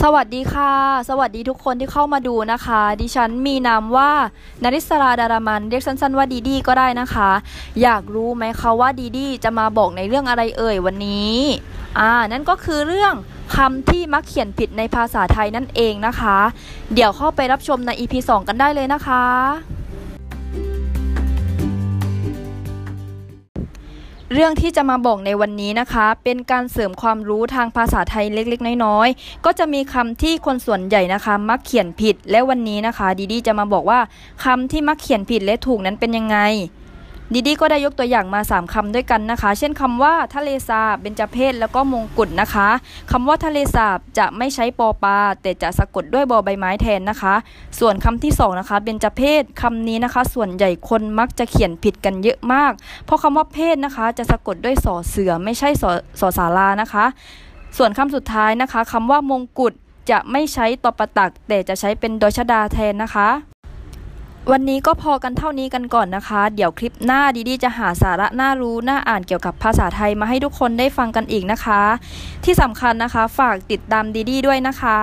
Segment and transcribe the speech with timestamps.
[0.00, 0.72] สวัสดีค่ะ
[1.08, 4.10] สวัสดีทุกคนที่เข้ามาดูนะคะ ดิฉันมีนามว่า
[4.62, 7.30] นาริสราดารามันเรียกสั้นๆว่าดีดีก็ได้นะคะ
[7.82, 11.36] อยากรู้ไหมคะว่าดีดีจะมาบอกในเรื่องอะไรเอ่ยวันนี้
[11.98, 13.14] อ่านั่นก็คือเรื่อง
[13.56, 16.38] คำที่มักเขียนผิดในภาษาไทยนั่นเองนะคะ
[16.94, 19.24] เดี๋ยวเข้าไปรับชมใน EP 2 กันได้เลยนะคะ
[24.34, 34.00] เรื่องที่จะมาบอกในวันนี้นะคะ เป็นการเสริมความรู้ทางภาษาไทยเล็กๆ น้อยๆ ก็จะมีคำที่คนส่วนใหญ่นะคะ มักเขียนผิดและวันนี้นะคะ ดีดีจะมาบอกว่า
[34.44, 36.38] คำที่มักเขียนผิดและถูกนั้นเป็นยังไง
[37.34, 42.68] ดีดีก็ได้ยกตัวอย่างมา 3คำด้วยกันนะคะ เช่นคำว่าทะเลสาบเบญจเพศแล้วก็มงกุฎนะคะ
[43.12, 47.34] คำว่าทะเลสาบจะไม่ใช้ปอปลาแต่จะสะกดด้วยบอใบไม้แทนนะคะ
[47.78, 52.72] ส่วนคำที่2นะคะเบญจเพศคำนี้นะคะ ส่วนใหญ่คนมักจะเขียนผิดกันเยอะมาก
[53.04, 57.04] เพราะคำว่าเพศนะคะ จะสะกดด้วยสอเสือไม่ใช่สอสอสารานะคะ
[57.76, 59.72] ส่วนคำสุดท้ายนะคะคำว่ามงกุฎ
[60.10, 63.51] จะไม่ใช้ตอประตักแต่จะใช้เป็นดยชดาแทนนะคะ
[64.50, 71.82] วันนี้ก็พอกันเท่านี้กันก่อนนะคะ เดี๋ยวคลิปหน้าดีดีจะหาสาระน่ารู้น่าอ่านเกี่ยวกับภาษาไทยมาให้ทุกคนได้ฟังกันอีกนะคะ
[72.44, 74.98] ที่สำคัญนะคะ ฝากติดตามดีดีด้วยนะคะ